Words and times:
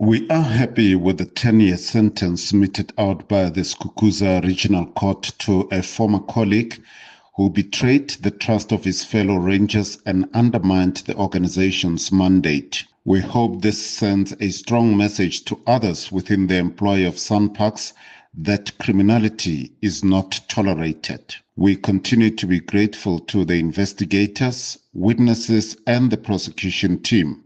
We 0.00 0.30
are 0.30 0.44
happy 0.44 0.94
with 0.94 1.18
the 1.18 1.24
10 1.24 1.58
year 1.58 1.76
sentence 1.76 2.52
meted 2.52 2.92
out 2.98 3.28
by 3.28 3.50
the 3.50 3.62
Skukuza 3.62 4.44
Regional 4.44 4.86
Court 4.86 5.24
to 5.40 5.62
a 5.72 5.82
former 5.82 6.20
colleague 6.20 6.80
who 7.34 7.50
betrayed 7.50 8.10
the 8.10 8.30
trust 8.30 8.70
of 8.70 8.84
his 8.84 9.02
fellow 9.02 9.34
rangers 9.34 9.98
and 10.06 10.30
undermined 10.34 10.98
the 10.98 11.16
organization's 11.16 12.12
mandate. 12.12 12.84
We 13.04 13.18
hope 13.18 13.60
this 13.60 13.84
sends 13.84 14.36
a 14.38 14.50
strong 14.50 14.96
message 14.96 15.44
to 15.46 15.60
others 15.66 16.12
within 16.12 16.46
the 16.46 16.58
employ 16.58 17.04
of 17.04 17.16
SANParks 17.16 17.92
that 18.34 18.78
criminality 18.78 19.72
is 19.82 20.04
not 20.04 20.40
tolerated. 20.46 21.34
We 21.56 21.74
continue 21.74 22.30
to 22.36 22.46
be 22.46 22.60
grateful 22.60 23.18
to 23.18 23.44
the 23.44 23.54
investigators, 23.54 24.78
witnesses, 24.94 25.76
and 25.88 26.08
the 26.08 26.18
prosecution 26.18 27.02
team 27.02 27.42